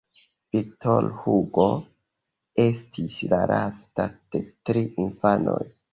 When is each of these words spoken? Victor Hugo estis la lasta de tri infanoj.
Victor 0.55 1.09
Hugo 1.17 1.67
estis 2.65 3.19
la 3.35 3.43
lasta 3.53 4.07
de 4.37 4.45
tri 4.71 4.85
infanoj. 5.05 5.61